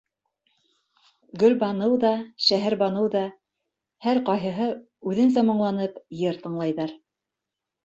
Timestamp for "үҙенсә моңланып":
5.13-6.03